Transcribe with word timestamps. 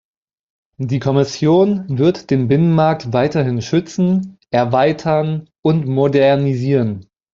Die 0.79 0.97
Kommission 0.97 1.85
wird 1.99 2.31
den 2.31 2.47
Binnenmarkt 2.47 3.13
weiterhin 3.13 3.61
schützen, 3.61 4.39
erweitern 4.49 5.47
und 5.61 5.85
modernisieren. 5.85 7.05